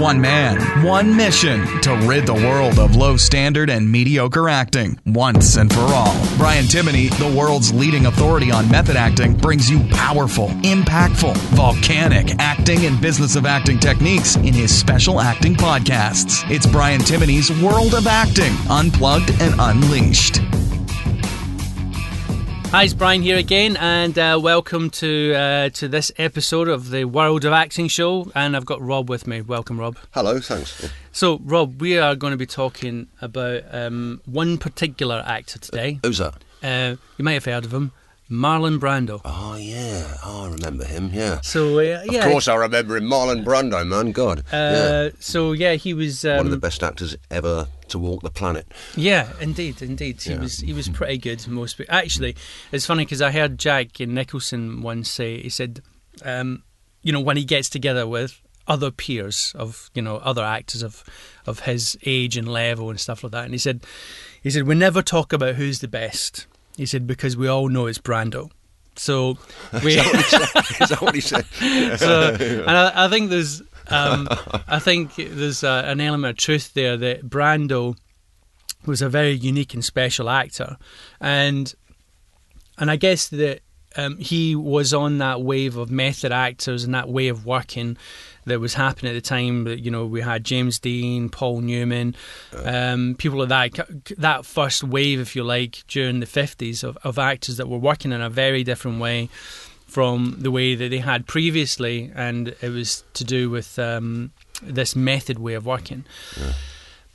[0.00, 5.56] One man, one mission to rid the world of low standard and mediocre acting once
[5.56, 6.16] and for all.
[6.38, 12.86] Brian Timoney, the world's leading authority on method acting, brings you powerful, impactful, volcanic acting
[12.86, 16.50] and business of acting techniques in his special acting podcasts.
[16.50, 20.40] It's Brian Timoney's World of Acting, Unplugged and Unleashed.
[22.70, 27.04] Hi, it's Brian here again, and uh, welcome to uh, to this episode of the
[27.04, 28.30] World of Acting show.
[28.32, 29.40] And I've got Rob with me.
[29.40, 29.98] Welcome, Rob.
[30.12, 30.88] Hello, thanks.
[31.10, 35.98] So, Rob, we are going to be talking about um, one particular actor today.
[36.04, 36.36] Who's that?
[36.62, 37.90] Uh, you might have heard of him,
[38.30, 39.20] Marlon Brando.
[39.24, 41.10] Oh yeah, oh, I remember him.
[41.12, 41.40] Yeah.
[41.40, 42.24] So, uh, yeah.
[42.26, 43.84] Of course, I remember him, Marlon Brando.
[43.86, 44.44] Man, God.
[44.52, 46.24] Uh, So, yeah, he was.
[46.24, 46.36] Um.
[46.36, 48.70] One of the best actors ever to walk the planet.
[48.94, 50.22] Yeah, indeed, indeed.
[50.22, 50.40] He Yeah.
[50.40, 51.46] was he was pretty good.
[51.48, 52.36] Most actually,
[52.70, 55.82] it's funny because I heard Jack Nicholson once say he said,
[56.24, 56.62] um,
[57.02, 61.02] you know, when he gets together with other peers of you know other actors of
[61.46, 63.84] of his age and level and stuff like that, and he said,
[64.40, 66.46] he said we never talk about who's the best.
[66.80, 68.50] He said because we all know it's Brando.
[68.96, 69.36] So
[69.84, 69.98] we.
[69.98, 71.44] Is that what he said?
[71.98, 74.26] so, and I, I think there's, um,
[74.66, 77.98] I think there's uh, an element of truth there that Brando
[78.86, 80.78] was a very unique and special actor,
[81.20, 81.74] and
[82.78, 83.60] and I guess that
[83.96, 87.96] um, he was on that wave of method actors and that way of working
[88.46, 89.64] that was happening at the time.
[89.64, 92.14] That you know we had James Dean, Paul Newman,
[92.64, 94.12] um, people like that.
[94.18, 98.12] That first wave, if you like, during the fifties of, of actors that were working
[98.12, 99.28] in a very different way
[99.86, 104.30] from the way that they had previously, and it was to do with um,
[104.62, 106.04] this method way of working.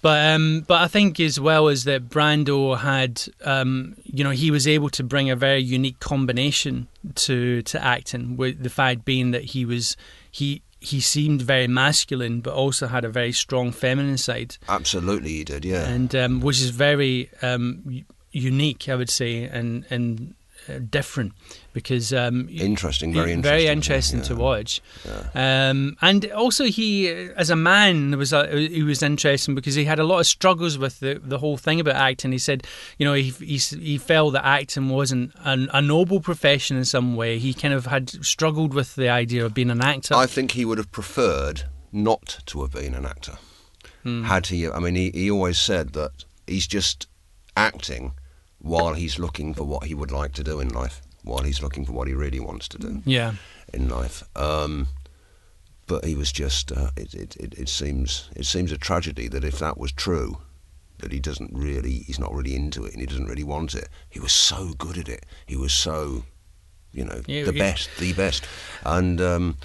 [0.05, 4.51] But um, but I think as well as that Brando had, um, you know, he
[4.51, 8.37] was able to bring a very unique combination to to acting.
[8.37, 9.97] With the fact being that he was
[10.29, 15.43] he he seemed very masculine, but also had a very strong feminine side, Absolutely, he
[15.43, 15.65] did.
[15.65, 15.87] Yeah.
[15.87, 20.35] and um, which is very um, unique, I would say, and and
[20.89, 21.33] different
[21.73, 23.41] because um, Interesting, very interesting.
[23.41, 24.39] very interesting to yeah.
[24.39, 24.81] watch.
[25.33, 29.99] Um, and also, he, as a man, was uh, he was interesting because he had
[29.99, 32.31] a lot of struggles with the, the whole thing about acting.
[32.31, 32.65] He said,
[32.97, 37.15] you know, he he, he felt that acting wasn't an, a noble profession in some
[37.15, 37.37] way.
[37.39, 40.15] He kind of had struggled with the idea of being an actor.
[40.15, 43.37] I think he would have preferred not to have been an actor.
[44.03, 44.23] Hmm.
[44.23, 47.07] Had he, I mean, he, he always said that he's just
[47.57, 48.13] acting
[48.65, 51.85] while he's looking for what he would like to do in life, while he's looking
[51.85, 53.01] for what he really wants to do.
[53.05, 53.33] yeah,
[53.73, 54.23] in life.
[54.35, 54.87] Um,
[55.87, 56.71] but he was just.
[56.71, 60.39] Uh, it, it, it, it seems it seems a tragedy that if that was true,
[60.97, 63.87] that he doesn't really he's not really into it and he doesn't really want it.
[64.09, 65.25] He was so good at it.
[65.45, 66.23] He was so,
[66.91, 68.47] you know, Yeah, the he- best, the best.
[68.83, 69.57] And um,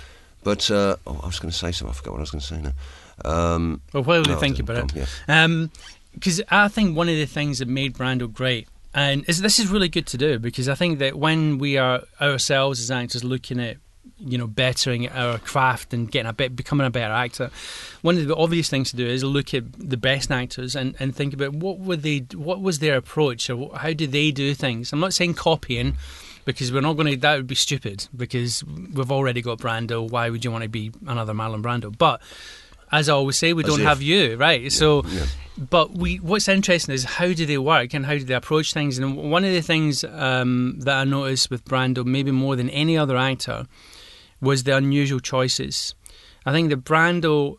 [0.44, 1.92] but uh, oh, I was going to say something.
[1.94, 2.72] I forgot what I was going to say now.
[3.24, 5.66] Um, well, while no, we think about it, Yeah.
[6.14, 9.88] because I think one of the things that made Brando great, and this is really
[9.88, 13.76] good to do because I think that when we are ourselves as actors looking at
[14.18, 17.50] you know bettering our craft and getting a bit becoming a better actor,
[18.02, 21.14] one of the obvious things to do is look at the best actors and, and
[21.14, 24.92] think about what were they, what was their approach or how did they do things.
[24.92, 25.96] I'm not saying copying.
[26.46, 28.08] Because we're not going to, that would be stupid.
[28.16, 30.10] Because we've already got Brando.
[30.10, 31.96] Why would you want to be another Marlon Brando?
[31.96, 32.22] But
[32.90, 33.86] as I always say, we As don't if.
[33.86, 34.72] have you, right?
[34.72, 35.26] so, yeah.
[35.68, 38.98] But we what's interesting is how do they work and how do they approach things?
[38.98, 42.96] And one of the things um, that i noticed with brando maybe more than any
[42.96, 43.66] other actor
[44.40, 45.94] was the unusual choices.
[46.46, 47.58] I think that brando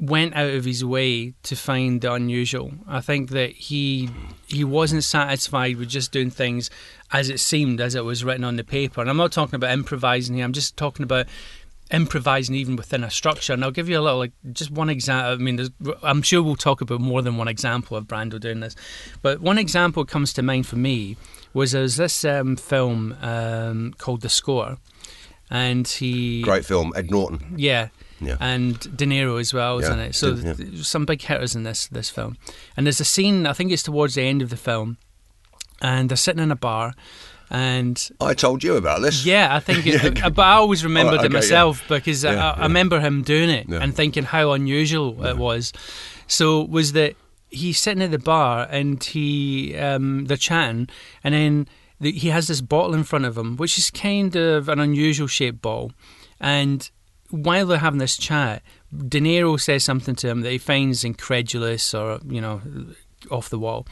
[0.00, 2.72] went out of his way to find the unusual.
[2.88, 4.10] I think that he
[4.48, 6.68] he wasn't satisfied with just doing things
[7.12, 9.00] as it seemed as it was written on the paper.
[9.00, 11.26] And i'm not talking about improvising here i'm just talking about
[11.92, 13.52] improvising even within a structure.
[13.52, 15.32] And I'll give you a little, like, just one example.
[15.32, 15.70] I mean, there's,
[16.02, 18.76] I'm sure we'll talk about more than one example of Brando doing this,
[19.22, 21.16] but one example comes to mind for me
[21.52, 24.78] was there's this um, film um, called The Score,
[25.50, 27.54] and he, Great film, Ed Norton.
[27.56, 27.88] yeah.
[28.22, 28.36] Yeah.
[28.38, 30.14] And De Niro as well, isn't Yeah, it?
[30.14, 30.52] So yeah.
[30.82, 32.36] some big hitters in this this film.
[32.76, 34.98] And there's a scene, I think it's towards the end of the film,
[35.80, 36.92] and they're sitting in a bar,
[37.50, 39.26] and I told you about this.
[39.26, 41.40] yeah, I think, it, but I always remembered Alright, it okay, yeah.
[41.40, 42.62] myself because I, Yeah, I yeah.
[42.62, 43.78] remember him doing it Yeah.
[43.82, 45.72] and thinking how unusual it was.
[46.28, 47.16] So was that
[47.50, 50.88] he's sitting at the bar and he um, they're chatting,
[51.24, 51.68] and then
[52.00, 55.26] the, he has this bottle in front of him, which is kind of an unusual
[55.26, 55.92] shaped bottle,
[56.40, 56.88] and
[57.30, 58.62] while they're having this chat,
[59.08, 62.60] De Niro says something to him that he finds incredulous or you know
[63.30, 63.86] off the wall,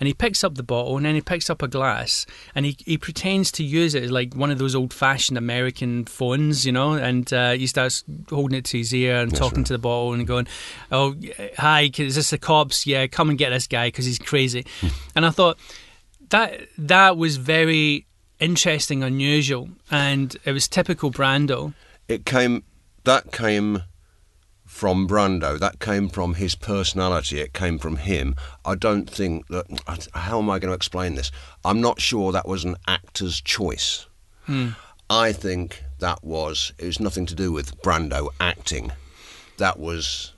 [0.00, 2.76] and he picks up the bottle and then he picks up a glass and he
[2.84, 6.72] he pretends to use it as like one of those old fashioned American phones, you
[6.72, 9.66] know, and uh, he starts holding it to his ear and That's talking right.
[9.66, 10.46] to the bottle and going,
[10.90, 11.14] "Oh,
[11.58, 12.86] hi, is this the cops?
[12.86, 14.66] Yeah, come and get this guy because he's crazy."
[15.14, 15.58] and I thought
[16.30, 18.06] that that was very
[18.40, 21.74] interesting, unusual, and it was typical Brando.
[22.08, 22.64] it came
[23.04, 23.82] that came
[24.72, 25.58] from Brando.
[25.58, 27.38] That came from his personality.
[27.40, 28.34] It came from him.
[28.64, 30.08] I don't think that.
[30.14, 31.30] How am I going to explain this?
[31.62, 34.06] I'm not sure that was an actor's choice.
[35.08, 36.72] I think that was.
[36.78, 38.92] It was nothing to do with Brando acting.
[39.58, 40.32] That was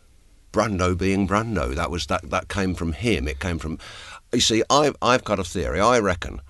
[0.52, 1.74] Brando being Brando.
[1.74, 2.28] That was that.
[2.28, 3.28] That came from him.
[3.28, 3.78] It came from.
[4.32, 5.80] You see, I've I've got a theory.
[5.80, 6.40] I reckon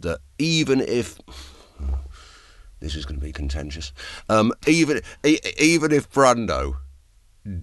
[0.00, 1.20] that even if
[2.80, 3.92] this is going to be contentious.
[4.28, 6.76] Um, even even if Brando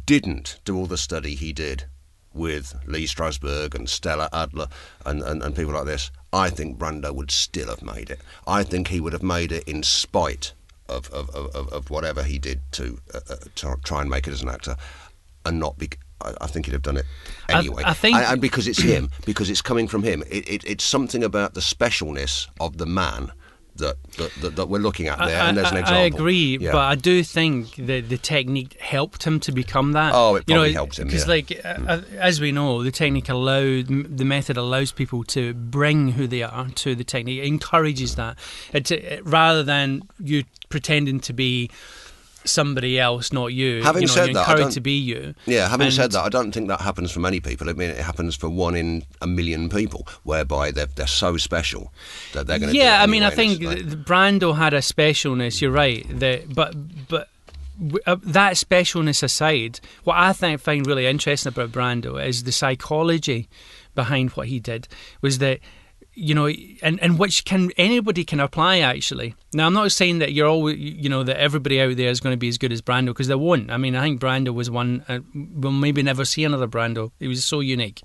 [0.06, 1.86] didn't do all the study he did
[2.33, 4.68] with Lee Strasberg and Stella Adler
[5.06, 8.22] and, and, and people like this, I think Brando would still have made it.
[8.48, 10.54] I think he would have made it in spite
[10.88, 14.31] of, of, of, of- whatever he did to, uh, uh, to try and make it
[14.33, 14.75] as an actor
[15.45, 15.89] and not be.
[16.22, 17.06] I I think he'd have done it
[17.50, 17.84] I- anyway.
[17.86, 20.84] I think- and, and because it's him, because it's coming from him, it, it, it's
[20.84, 23.31] something about the specialness of the man
[23.78, 25.42] that that, that, that we're looking at there.
[25.42, 26.02] I, and there's an example.
[26.02, 26.72] I agree, Yeah.
[26.72, 30.14] but I do think that the technique helped him to become that.
[30.14, 31.34] Oh, it you know, probably helped him, Because, yeah.
[31.34, 36.10] like, uh, uh, as we know, the technique allowed the method allows people to bring
[36.14, 37.40] who they are to the technique.
[37.40, 38.38] It encourages that,
[38.74, 41.70] it, it, rather than you pretending to be
[42.44, 43.84] somebody else, not you.
[43.84, 45.36] Having you know, said you're that, I encouraged don't- to be you.
[45.46, 47.70] Yeah, having And- said that, I don't think that happens for many people.
[47.70, 51.94] I mean, it happens for one in a million people, whereby they're, they're so special
[52.34, 52.78] that they're going to.
[52.78, 55.62] Yeah, do it I mean, I think like- Brando had a specialness.
[55.62, 56.06] You're right.
[56.20, 56.74] That, but
[57.08, 57.30] but
[58.06, 63.50] uh, that specialness aside, what I think find really interesting about Brando is the psychology
[63.96, 64.88] behind what he did.
[65.22, 65.60] Was that
[66.13, 69.36] you know, and, and which can anybody can apply actually.
[69.54, 72.34] Now, I'm not saying that you're always, you know, that everybody out there is going
[72.34, 73.72] to be as good as Brando because they won't.
[73.72, 75.06] I mean, I think Brando was one.
[75.08, 77.12] Uh, we'll maybe never see another Brando.
[77.19, 78.02] He was so unique,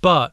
[0.00, 0.32] but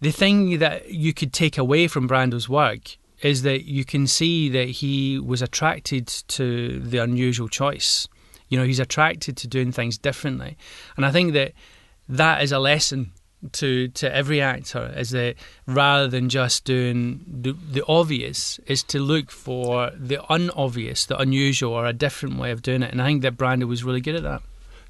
[0.00, 4.48] the thing that you could take away from Brando's work is that you can see
[4.48, 8.08] that he was attracted to the unusual choice.
[8.48, 10.56] You know, he's attracted to doing things differently,
[10.96, 11.52] and I think that
[12.08, 13.12] that is a lesson
[13.52, 15.34] to to every actor is that
[15.66, 21.72] rather than just doing the, the obvious is to look for the unobvious the unusual
[21.72, 24.14] or a different way of doing it and i think that brando was really good
[24.14, 24.42] at that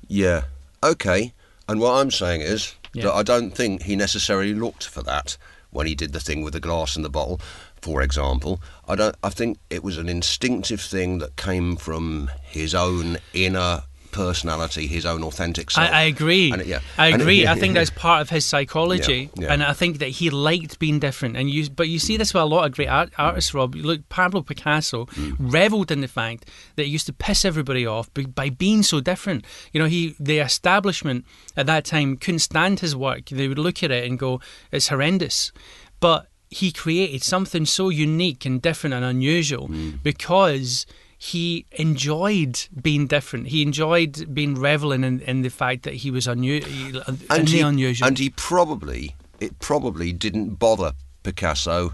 [0.09, 0.43] yeah,
[0.83, 1.33] okay.
[1.69, 3.05] And what I'm saying is Yeah.
[3.05, 5.37] that I don't think he necessarily looked for that
[5.71, 7.41] when he did the thing with the glass and the bottle,
[7.81, 8.61] for example.
[8.89, 9.15] I don't.
[9.23, 15.05] I think it was an instinctive thing that came from his own inner personality, his
[15.07, 15.91] own authentic I, self.
[15.95, 16.53] I agree.
[16.53, 16.81] And it- yeah.
[16.99, 17.47] I And it- agree.
[17.47, 19.53] I think that's part of his psychology, Yeah, yeah.
[19.53, 21.37] and I think that he liked being different.
[21.37, 23.53] And you, but you see this with a lot of great art, artists.
[23.55, 25.37] Rob, look, Pablo Picasso Mm.
[25.39, 26.47] reveled in the fact
[26.77, 29.45] that he used to piss everybody off by, by being so different.
[29.73, 31.25] You know, he the establishment
[31.57, 33.27] at that time couldn't stand his work.
[33.31, 34.41] They would look at it and go,
[34.73, 35.53] "It's horrendous,"
[36.01, 40.03] but he created something so unique and different and unusual Mm.
[40.03, 40.85] because
[41.23, 43.49] he enjoyed being different.
[43.49, 46.97] He enjoyed being reveling in, in the fact that he was unu- in
[47.29, 48.09] and the he, unusual.
[48.09, 51.93] And he probably, it probably didn't bother Picasso,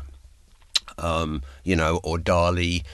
[0.99, 2.85] um, you know, or Dali,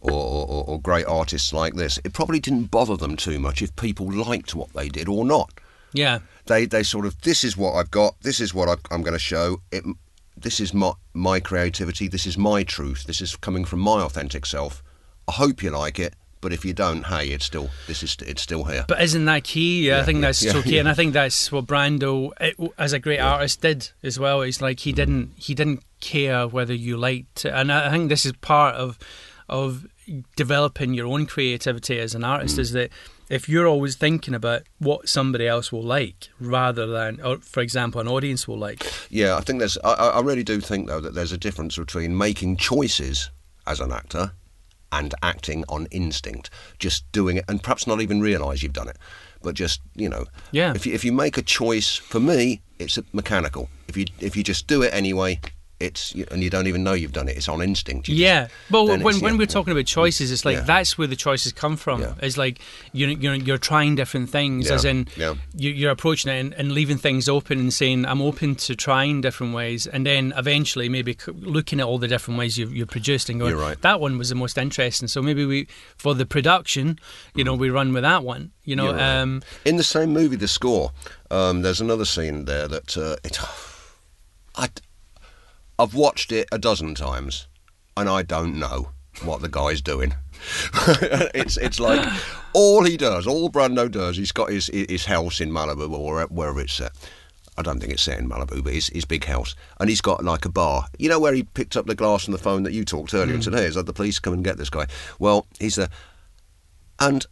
[0.00, 1.98] or, or, or great artists like this.
[2.04, 5.50] It probably didn't bother them too much if people liked what they did or not.
[5.92, 8.14] yeah, They they sort of this is what I've got.
[8.20, 9.60] This is what I'm going to show.
[9.72, 9.82] It,
[10.36, 12.06] this is my my creativity.
[12.06, 13.06] This is my truth.
[13.08, 14.84] This is coming from my authentic self.
[15.30, 16.14] I hope you like it.
[16.40, 18.84] But if you don't, hey, it's still this is it's still here.
[18.88, 19.86] but isn't that key?
[19.88, 20.80] Yeah, I think yeah, that's yeah, so key, yeah.
[20.80, 24.40] and I think that's what Brando, it, as a great artist, did as well.
[24.40, 27.52] It's like he didn't he didn't care whether you liked, it.
[27.52, 28.98] and I think this is part of
[29.50, 29.86] of
[30.34, 32.56] developing your own creativity as an artist.
[32.56, 32.60] Mm.
[32.60, 32.90] Is that
[33.28, 38.00] if you're always thinking about what somebody else will like, rather than, or for example,
[38.00, 38.90] an audience will like.
[39.10, 39.76] Yeah, I think there's.
[39.84, 43.30] I I really do think though that there's a difference between making choices
[43.66, 44.32] as an actor
[44.92, 48.98] and acting on instinct, just doing it, and perhaps not even realise you've done it,
[49.42, 50.26] but just you know.
[50.52, 50.74] Yeah.
[50.74, 53.68] If you, if you make a choice, for me, it's mechanical.
[53.88, 55.40] If you if you just do it anyway,
[55.80, 57.36] it's and you don't even know you've done it.
[57.36, 58.06] It's on instinct.
[58.08, 60.62] You just- Yeah, but when, when yeah, we're talking about choices, it's like Yeah.
[60.64, 62.02] that's where the choices come from.
[62.02, 62.14] Yeah.
[62.20, 62.60] It's like
[62.92, 65.36] you're, you're you're trying different things, as in you,
[65.70, 69.54] you're approaching it and, and leaving things open and saying I'm open to trying different
[69.54, 73.40] ways, and then eventually maybe looking at all the different ways you've, you've produced and
[73.40, 73.80] going, You're right.
[73.82, 75.08] that one was the most interesting.
[75.08, 76.98] So maybe we for the production,
[77.34, 78.52] you know, we run with that one.
[78.64, 79.00] You know, right.
[79.20, 80.92] um, In the same movie, The Score,
[81.30, 83.38] um, there's another scene there that uh, it.
[84.56, 84.68] I,
[85.80, 87.46] I've watched it a dozen times,
[87.96, 88.90] and I don't know
[89.24, 90.12] what the guy's doing.
[91.34, 92.06] it's it's like
[92.52, 94.18] all he does, all Brando does.
[94.18, 96.92] He's got his his house in Malibu or wherever it's at.
[97.56, 100.22] I don't think it's set in Malibu, but his, his big house, and he's got
[100.22, 100.84] like a bar.
[100.98, 103.34] You know where he picked up the glass from the phone that you talked earlier
[103.34, 104.18] and said, "Hey, is that the police?
[104.18, 104.86] Come and get this guy."
[105.18, 105.88] Well, he's there,
[106.98, 107.24] and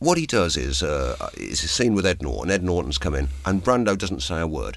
[0.00, 2.50] what he does is uh, it's a scene with Ed Norton.
[2.50, 4.76] Ed Norton's come in, and Brando doesn't say a word.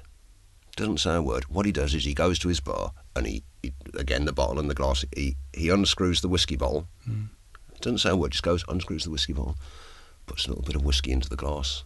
[0.80, 1.44] Doesn't say a word.
[1.50, 4.60] What he does is he goes to his bar and he, he again the bottle
[4.60, 5.04] and the glass.
[5.14, 6.88] He he unscrews the whiskey bottle.
[7.82, 8.32] Doesn't say a word.
[8.32, 9.58] Just goes unscrews the whiskey bottle,
[10.26, 11.84] puts a little bit of whiskey into the glass,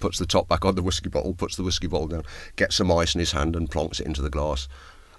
[0.00, 2.24] puts the top back on the whiskey bottle, puts the whiskey bottle down,
[2.56, 4.66] gets some ice in his hand and plonks it into the glass,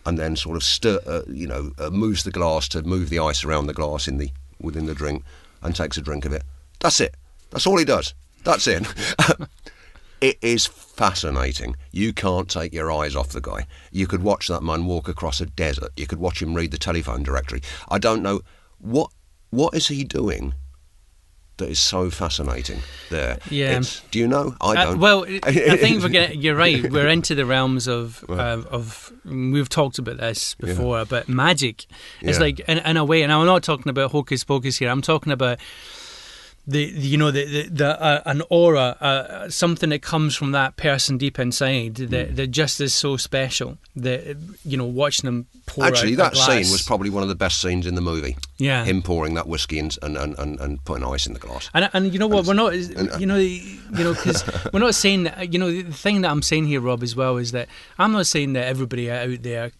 [0.06, 3.20] and then sort of stir, uh, you know, uh, moves the glass to move the
[3.20, 5.24] ice around the glass in the within the drink,
[5.62, 6.44] and takes a drink of it.
[6.82, 7.16] That's it.
[7.52, 8.14] That's all he does.
[8.44, 8.86] That's it.
[10.24, 11.76] It is fascinating.
[11.92, 13.68] You can't take your eyes off the guy.
[13.92, 15.92] You could watch that man walk across a desert.
[15.98, 17.62] You could watch him read the telephone directory.
[17.90, 18.40] I don't know
[18.80, 19.10] what
[19.50, 20.54] what is he doing
[21.58, 22.80] that is so fascinating
[23.12, 23.38] there.
[23.52, 23.72] Yeah.
[23.72, 24.56] It's- do you know?
[24.62, 25.00] I Uh, don't.
[25.00, 26.90] well, I think we're getting, you're right.
[26.92, 31.86] We're into the realms of uh, of we've talked about this before, but magic.
[32.22, 32.44] It's Yeah.
[32.46, 34.90] like in, in a way, and I'm not talking about hocus pocus here.
[34.90, 35.60] I'm talking about
[36.66, 40.52] the, the you know the the, the uh, an aura, uh, something that comes from
[40.54, 42.36] that person deep inside that Hmm.
[42.36, 43.78] that just is so special.
[43.96, 47.36] That you know, watching them pour Actually, out that scene was probably one of the
[47.36, 48.38] best scenes in the movie.
[48.58, 48.86] Yeah.
[48.86, 51.70] Him pouring that whiskey and, and, and, and, putting ice in the glass.
[51.74, 52.46] And, and you know what?
[52.46, 54.44] We're not, uh, you know, you know, because
[54.74, 55.52] we're not saying that.
[55.52, 57.68] You know, the thing that I'm saying here, Rob, as well, is that
[58.00, 59.72] I'm not saying that everybody out there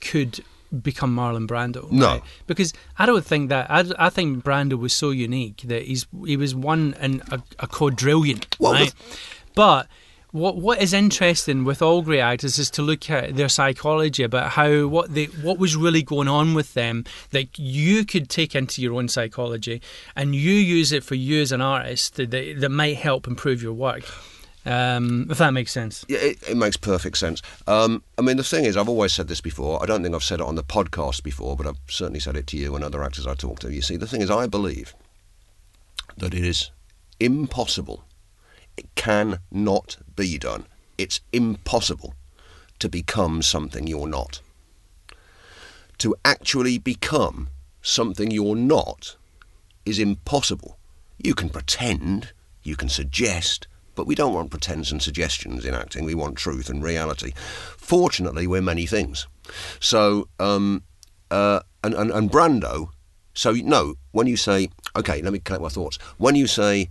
[0.00, 0.42] could
[0.82, 1.90] become Marlon Brando.
[1.90, 2.06] No.
[2.06, 2.22] right?
[2.46, 3.70] because I don't think that.
[3.70, 7.66] I, I think Brando was so unique that he's he was one in a, a
[7.66, 8.94] quadrillion, Well, right?
[9.54, 9.86] But.
[10.32, 14.52] What what is interesting with all great actors is to look at their psychology about
[14.52, 18.80] how what they what was really going on with them that you could take into
[18.80, 19.82] your own psychology
[20.14, 23.60] and you use it for you as an artist that, that, that might help improve
[23.60, 24.04] your work.
[24.66, 26.04] Um, if that makes sense.
[26.08, 27.40] Yeah, it, it makes perfect sense.
[27.66, 29.82] Um, I mean, the thing is, I've always said this before.
[29.82, 32.46] I don't think I've said it on the podcast before, but I've certainly said it
[32.48, 33.72] to you and other actors I talk to.
[33.72, 34.94] You see, the thing is, I believe
[36.18, 36.70] that it is
[37.18, 38.04] impossible.
[38.76, 40.66] It cannot be done.
[40.98, 42.14] It's impossible
[42.78, 44.40] to become something you're not.
[45.98, 47.48] To actually become
[47.82, 49.16] something you're not
[49.84, 50.78] is impossible.
[51.18, 53.66] You can pretend, you can suggest,
[54.00, 56.06] but we don't want pretends and suggestions in acting.
[56.06, 57.34] We want truth and reality.
[57.76, 59.26] Fortunately, we're many things.
[59.78, 60.84] So, um,
[61.30, 62.92] uh, and, and, and Brando,
[63.34, 65.98] so no, when you say, okay, let me collect my thoughts.
[66.16, 66.88] When you say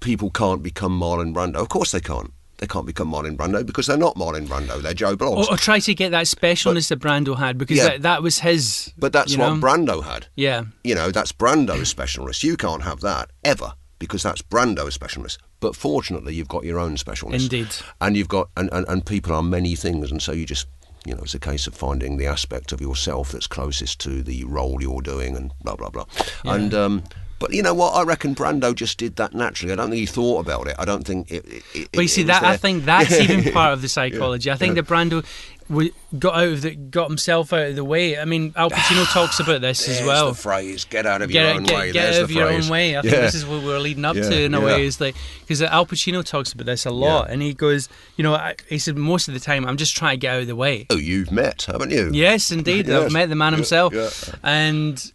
[0.00, 2.32] people can't become Marlon Brando, of course they can't.
[2.56, 4.82] They can't become Marlon Brando because they're not Marlon Brando.
[4.82, 5.46] They're Joe Bloggs.
[5.46, 7.90] Or, or try to get that specialness that Brando had because Yeah.
[7.90, 8.92] that, that was his.
[8.98, 9.60] but that's what know?
[9.60, 10.26] Brando had.
[10.34, 10.64] Yeah.
[10.82, 12.42] You know, that's Brando's specialness.
[12.42, 15.38] You can't have that ever because that's Brando's specialness.
[15.60, 17.42] But fortunately, you've got your own specialness.
[17.42, 17.68] Indeed.
[18.00, 20.68] And you've got, and, and, and people are many things, and so you just,
[21.04, 24.44] you know, it's a case of finding the aspect of yourself that's closest to the
[24.44, 26.04] role you're doing, and blah blah blah.
[26.44, 27.02] And um,
[27.38, 27.90] but you know what?
[27.94, 29.72] I reckon Brando just did that naturally.
[29.72, 30.76] I don't think he thought about it.
[30.78, 31.44] I don't think it.
[31.46, 34.50] it, it But you see that I think that's even part of the psychology.
[34.50, 35.24] I think that Brando
[35.68, 38.18] w- got out of the, got himself out of the way.
[38.18, 40.28] I mean, Al Pacino talks about this as well.
[40.30, 41.92] the phrase, get out of Get, your out- own get, way.
[41.92, 42.64] get There's out of your phrase.
[42.66, 42.96] own way.
[42.98, 43.20] I think Yeah.
[43.20, 44.64] this is what we're leading up Yeah, to in a yeah.
[44.66, 44.84] way.
[44.86, 47.32] Is like because Al Pacino talks about this a lot, Yeah.
[47.34, 50.14] and he goes, you know, I, he said most of the time I'm just trying
[50.14, 50.86] to get out of the way.
[50.90, 52.10] Oh, you've met, haven't you?
[52.12, 52.86] Yes, indeed.
[52.88, 53.04] Yes.
[53.04, 54.10] I've met the man Yeah, himself, yeah.
[54.42, 55.12] and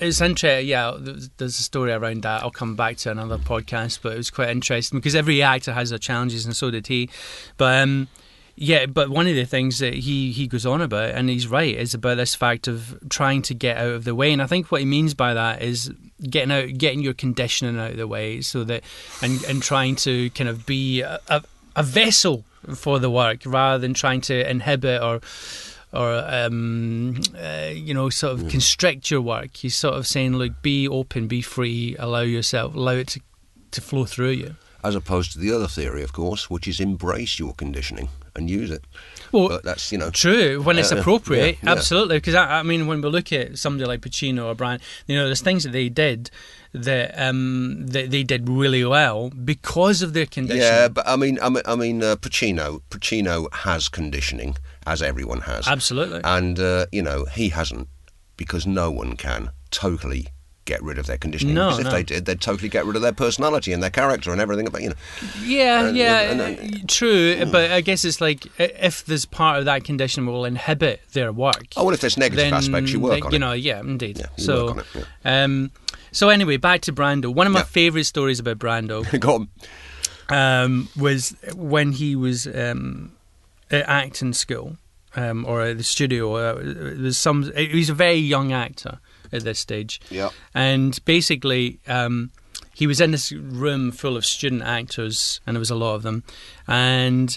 [0.00, 0.66] it's interesting.
[0.66, 2.42] Yeah, there's a story around that.
[2.42, 5.90] I'll come back to another podcast, but it was quite interesting because every actor has
[5.90, 7.08] their challenges, and so did he.
[7.56, 8.08] But um,
[8.56, 11.74] yeah, but one of the things that he he goes on about, and he's right,
[11.74, 14.32] is about this fact of trying to get out of the way.
[14.32, 17.92] And I think what he means by that is getting out, getting your conditioning out
[17.92, 18.82] of the way, so that
[19.22, 21.42] and and trying to kind of be a, a,
[21.76, 25.20] a vessel for the work rather than trying to inhibit or
[25.94, 29.56] or um, uh, you know, sort of constrict your work.
[29.56, 33.20] He's sort of saying, look, be open, be free, allow yourself, allow it to,
[33.70, 34.56] to flow through you.
[34.82, 38.70] As opposed to the other theory, of course, which is embrace your conditioning and use
[38.70, 38.84] it.
[39.34, 41.72] Well, But that's, you know, True, when it's Uh, appropriate, yeah, yeah.
[41.72, 42.16] absolutely.
[42.18, 45.26] Because I, I mean, when we look at somebody like Pacino or Brian, you know,
[45.26, 46.30] there's things that they did
[46.72, 50.60] that um, that they did really well because of their condition.
[50.62, 52.80] Yeah, but I mean, I mean, I mean uh, Pacino.
[52.90, 55.68] Pacino has conditioning, as everyone has.
[55.68, 56.20] Absolutely.
[56.24, 57.88] And uh, you know, he hasn't
[58.36, 60.28] because no one can totally
[60.64, 61.54] get rid of their conditioning.
[61.54, 61.90] No, because if no.
[61.92, 64.82] they did, they'd totally get rid of their personality and their character and everything about
[64.82, 64.94] you know.
[65.42, 67.44] Yeah, And- yeah, and- uh, and- true.
[67.46, 71.66] But I guess it's like if there's part of that condition will inhibit their work.
[71.76, 73.40] Oh, well, if there's negative then aspects, you work on you it.
[73.40, 74.18] know, yeah, indeed.
[74.18, 75.70] Yeah, so, it, um,
[76.12, 77.32] so anyway, back to Brando.
[77.34, 77.64] One of my Yeah.
[77.66, 79.48] favourite stories about Brando Go on.
[80.64, 83.12] um, was when he was um,
[83.70, 84.76] at acting school
[85.16, 86.34] um, or at the studio.
[86.34, 87.52] Uh, there's some.
[87.56, 88.98] He's a very young actor
[89.32, 90.00] at this stage.
[90.10, 90.30] Yeah.
[90.54, 92.30] And basically, um,
[92.74, 96.02] he was in this room full of student actors, and there was a lot of
[96.02, 96.24] them.
[96.66, 97.36] And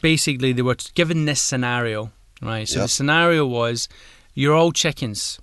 [0.00, 2.10] basically, they were given this scenario,
[2.42, 2.68] right?
[2.68, 2.84] So Yeah.
[2.84, 3.88] the scenario was,
[4.34, 5.38] you're all chickens.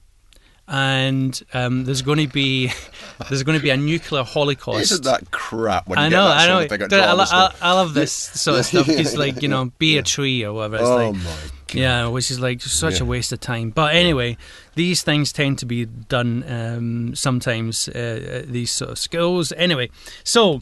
[0.66, 2.72] And um, there's going to be
[3.30, 4.92] there's going to be a nuclear holocaust.
[4.94, 6.54] Isn't that crap when you I get know, I know.
[6.54, 7.54] sort of thing at Dude, I, I.
[7.62, 10.78] I love this sort of stuff because, like, you know, be a tree or whatever.
[10.78, 11.36] It's Oh like, my
[11.74, 11.80] god.
[11.80, 13.70] yeah, which is like such a waste of time.
[13.70, 14.38] But anyway,
[14.76, 19.52] these things tend to be done um, sometimes uh, at these sort of schools.
[19.58, 19.90] Anyway,
[20.24, 20.62] so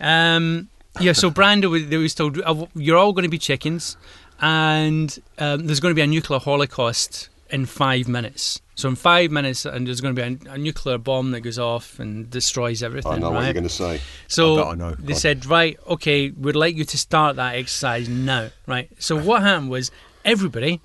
[0.00, 0.68] um,
[1.00, 3.96] yeah, so Brando was, they was told "Uh, you're all going to be chickens,
[4.40, 8.60] and um, there's going to be a nuclear holocaust in five minutes.
[8.74, 11.58] So in five minutes, and there's going to be a, a nuclear bomb that goes
[11.58, 13.12] off and destroys everything.
[13.12, 13.36] I know right?
[13.36, 14.00] what you're going to say.
[14.26, 14.94] So I.
[14.98, 18.90] They said, right, okay, we'd like you to start that exercise now, right?
[18.98, 19.90] So what happened was
[20.24, 20.80] everybody,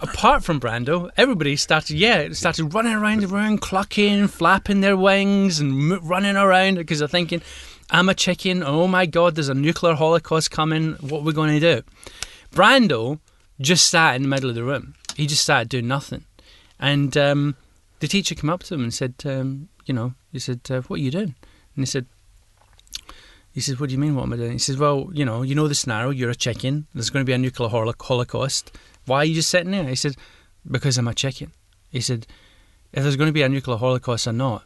[0.00, 5.60] apart from Brando, everybody started, yeah, started running around the room, clucking, flapping their wings,
[5.60, 7.42] and running around because they're thinking,
[7.90, 8.62] I'm a chicken.
[8.62, 10.94] Oh my God, there's a nuclear holocaust coming.
[11.00, 11.82] What are we going to do?
[12.52, 13.18] Brando
[13.60, 14.94] just sat in the middle of the room.
[15.16, 16.24] He just sat doing nothing.
[16.78, 17.56] And um,
[18.00, 21.00] the teacher came up to him and said, um, you know, he said, uh, what
[21.00, 21.34] are you doing?
[21.74, 22.06] And he said,
[23.58, 24.14] he says, "What do you mean?
[24.14, 26.10] What am I doing?" He says, "Well, you know, you know the scenario.
[26.10, 26.86] You're a chicken.
[26.94, 28.70] There's going to be a nuclear holo- holocaust.
[29.04, 30.14] Why are you just sitting there?" He said,
[30.70, 31.50] "Because I'm a chicken."
[31.90, 32.28] He said,
[32.92, 34.62] "If there's going to be a nuclear holocaust or not,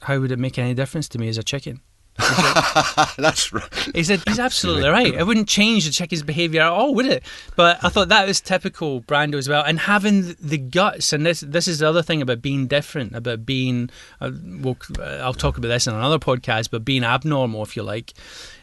[0.00, 1.82] how would it make any difference to me as a chicken?"
[3.16, 3.90] That's right.
[3.94, 5.14] He said, "He's absolutely right.
[5.14, 7.24] It wouldn't change the chicken's behaviour at all, would it?"
[7.56, 11.12] But I thought that was typical Brando as well, and having the guts.
[11.12, 13.88] And this this is the other thing about being different, about being.
[14.20, 18.12] Uh, well, I'll talk about this in another podcast, but being abnormal, if you like,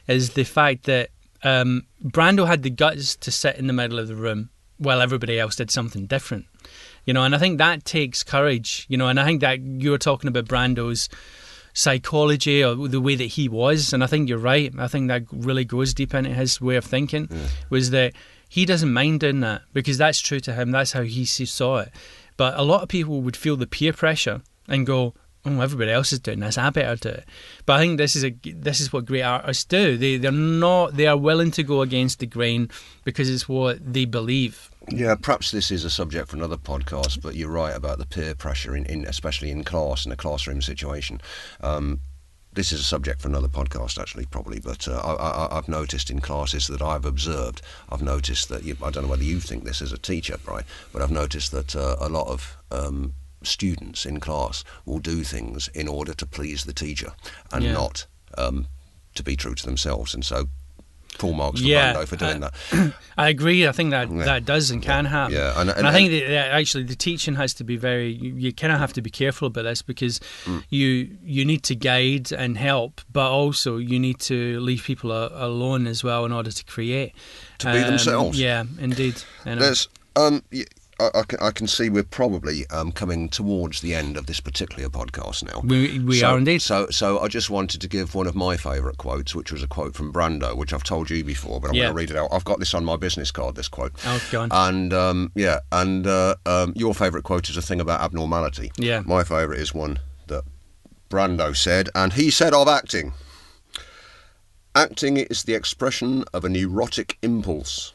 [0.07, 1.09] is the fact that
[1.43, 5.39] um, Brando had the guts to sit in the middle of the room while everybody
[5.39, 6.45] else did something different.
[7.05, 8.85] You know, and I think that takes courage.
[8.89, 11.09] You know, and I think that you were talking about Brando's
[11.79, 14.73] psychology or the way that he was and I think you're right.
[14.77, 17.29] I think that really goes deep into his way of thinking
[17.69, 18.13] was that
[18.49, 20.71] he doesn't mind doing that because that's true to him.
[20.71, 21.91] That's how he saw it.
[22.35, 25.13] But a lot of people would feel the peer pressure and go
[25.45, 27.25] oh everybody else is doing this I better do it
[27.65, 30.95] but I think this is a this is what great artists do they they're not
[30.95, 32.69] they are willing to go against the grain
[33.03, 37.35] because it's what they believe Yeah, perhaps this is a subject for another podcast, but
[37.35, 41.21] you're right about the peer pressure, in, in especially in class, in a classroom situation.
[41.61, 41.99] Um,
[42.53, 44.59] this is a subject for another podcast, actually, probably.
[44.59, 48.89] But uh, I, I've noticed in classes that I've observed, I've noticed that you, I
[48.89, 50.65] don't know whether you think this as a teacher, right?
[50.91, 55.67] But I've noticed that uh, a lot of um, students in class will do things
[55.73, 57.13] in order to please the teacher
[57.51, 57.73] and Yeah.
[57.73, 58.05] not
[58.37, 58.67] um,
[59.15, 60.47] to be true to themselves, and so.
[61.17, 62.93] Full marks for Yeah, Brando for doing uh, that.
[63.17, 63.67] I agree.
[63.67, 64.23] I think that Yeah.
[64.25, 65.33] that does and can happen.
[65.35, 68.09] Yeah, and- and, and- I think that, that actually the teaching has to be very.
[68.13, 70.63] You, you kind of have to be careful about this because Mm.
[70.69, 75.29] you you need to guide and help, but also you need to leave people a,
[75.33, 77.13] alone as well in order to create
[77.57, 78.39] To be themselves.
[78.39, 79.15] Yeah, indeed.
[79.45, 79.61] I know.
[79.61, 80.43] There's, um,
[80.99, 84.39] I, I can, I can see we're probably um, coming towards the end of this
[84.39, 85.61] particular podcast now.
[85.63, 86.61] We- we so, are indeed.
[86.61, 89.67] So, so I just wanted to give one of my favourite quotes, which was a
[89.67, 91.83] quote from Brando, which I've told you before, but I'm Yeah.
[91.85, 92.29] going to read it out.
[92.31, 93.55] I've got this on my business card.
[93.55, 93.93] This quote.
[94.05, 94.49] Oh, go on.
[94.51, 98.71] And um, yeah, and uh, um, your favourite quote is a thing about abnormality.
[98.77, 99.01] Yeah.
[99.05, 100.43] My favourite is one that
[101.09, 103.13] Brando said, and he said of acting.
[104.75, 107.93] Acting is the expression of a neurotic impulse.